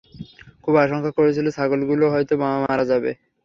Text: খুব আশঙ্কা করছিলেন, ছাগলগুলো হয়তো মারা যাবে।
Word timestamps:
খুব 0.63 0.73
আশঙ্কা 0.77 1.11
করছিলেন, 1.17 1.51
ছাগলগুলো 1.57 2.05
হয়তো 2.13 2.33
মারা 2.63 2.85
যাবে। 2.91 3.11